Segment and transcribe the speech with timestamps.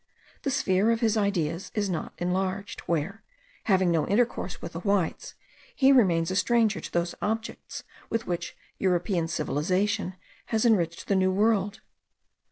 [0.41, 3.21] The sphere of his ideas is not enlarged, where,
[3.65, 5.35] having no intercourse with the whites,
[5.75, 10.15] he remains a stranger to those objects with which European civilization
[10.47, 11.81] has enriched the New World.